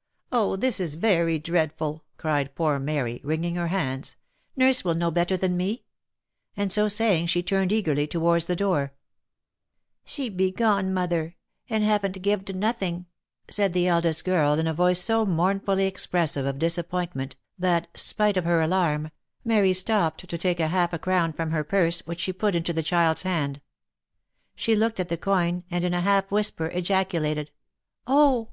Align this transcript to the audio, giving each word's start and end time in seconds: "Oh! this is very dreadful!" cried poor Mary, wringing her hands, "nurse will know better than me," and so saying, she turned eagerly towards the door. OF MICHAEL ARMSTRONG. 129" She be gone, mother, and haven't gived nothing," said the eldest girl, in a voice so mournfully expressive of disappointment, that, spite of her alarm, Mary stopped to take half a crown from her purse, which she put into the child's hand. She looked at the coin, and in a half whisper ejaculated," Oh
"Oh! 0.32 0.56
this 0.56 0.80
is 0.80 0.94
very 0.94 1.38
dreadful!" 1.38 2.02
cried 2.16 2.54
poor 2.54 2.78
Mary, 2.78 3.20
wringing 3.22 3.56
her 3.56 3.66
hands, 3.66 4.16
"nurse 4.56 4.84
will 4.84 4.94
know 4.94 5.10
better 5.10 5.36
than 5.36 5.58
me," 5.58 5.84
and 6.56 6.72
so 6.72 6.88
saying, 6.88 7.26
she 7.26 7.42
turned 7.42 7.70
eagerly 7.70 8.06
towards 8.06 8.46
the 8.46 8.56
door. 8.56 8.84
OF 8.84 8.90
MICHAEL 10.04 10.26
ARMSTRONG. 10.26 10.58
129" 10.58 10.80
She 10.86 10.88
be 10.88 10.88
gone, 10.88 10.94
mother, 10.94 11.36
and 11.68 11.84
haven't 11.84 12.22
gived 12.22 12.56
nothing," 12.56 13.04
said 13.50 13.74
the 13.74 13.86
eldest 13.86 14.24
girl, 14.24 14.54
in 14.54 14.66
a 14.66 14.72
voice 14.72 14.98
so 15.02 15.26
mournfully 15.26 15.86
expressive 15.86 16.46
of 16.46 16.58
disappointment, 16.58 17.36
that, 17.58 17.88
spite 17.92 18.38
of 18.38 18.44
her 18.46 18.62
alarm, 18.62 19.10
Mary 19.44 19.74
stopped 19.74 20.26
to 20.26 20.38
take 20.38 20.58
half 20.58 20.94
a 20.94 20.98
crown 20.98 21.34
from 21.34 21.50
her 21.50 21.64
purse, 21.64 22.00
which 22.06 22.20
she 22.20 22.32
put 22.32 22.54
into 22.54 22.72
the 22.72 22.82
child's 22.82 23.24
hand. 23.24 23.60
She 24.54 24.74
looked 24.74 24.98
at 24.98 25.10
the 25.10 25.18
coin, 25.18 25.64
and 25.70 25.84
in 25.84 25.92
a 25.92 26.00
half 26.00 26.32
whisper 26.32 26.68
ejaculated," 26.68 27.50
Oh 28.06 28.52